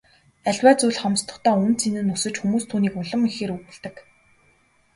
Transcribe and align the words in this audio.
Аливаа 0.49 0.73
зүйл 0.79 0.99
хомсдохдоо 1.01 1.55
үнэ 1.63 1.75
цэн 1.81 1.95
нь 2.05 2.13
өсөж 2.15 2.35
хүмүүс 2.39 2.65
түүнийг 2.69 2.93
улам 3.01 3.21
ихээр 3.29 3.51
үгүйлдэг. 3.55 3.95